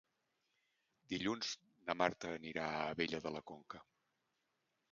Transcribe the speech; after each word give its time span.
Dilluns 1.13 1.51
na 1.91 1.97
Marta 2.01 2.33
anirà 2.39 2.65
a 2.71 2.89
Abella 2.97 3.23
de 3.27 3.35
la 3.39 3.45
Conca. 3.53 3.83